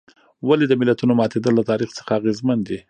[0.47, 2.77] ولې د ملتونو ماتېدل له تاریخ څخه اغېزمن دي.